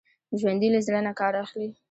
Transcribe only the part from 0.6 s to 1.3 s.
له زړه نه